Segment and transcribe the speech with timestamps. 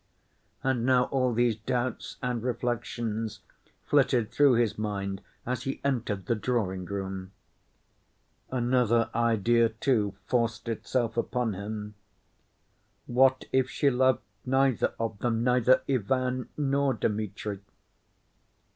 [0.63, 3.41] And now all these doubts and reflections
[3.85, 7.29] flitted through his mind as he entered the drawing‐room.
[8.49, 11.93] Another idea, too, forced itself upon him:
[13.05, 17.59] "What if she loved neither of them—neither Ivan nor Dmitri?"